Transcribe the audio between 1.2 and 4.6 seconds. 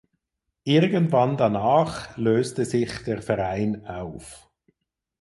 danach löste sich der Verein auf.